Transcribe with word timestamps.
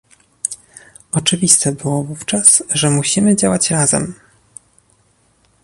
Oczywiste 1.11 1.71
było 1.71 2.03
wówczas, 2.03 2.63
że 2.73 2.89
musimy 2.89 3.35
działać 3.35 3.69
razem 3.71 4.13